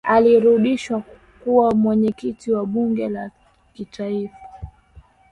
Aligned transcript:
alirudishwa 0.03 1.03
kuwa 1.43 1.71
mwenyekiti 1.73 2.51
wa 2.51 2.65
bunge 2.65 3.09
la 3.09 3.29
kitaifa 3.73 4.37